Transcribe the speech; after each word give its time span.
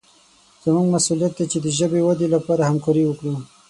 زموږ 0.63 0.85
مسوولیت 0.93 1.33
دی 1.37 1.45
چې 1.51 1.57
د 1.61 1.67
ژبې 1.77 1.99
ودې 2.03 2.27
لپاره 2.35 2.67
همکاري 2.69 3.03
وکړو. 3.07 3.35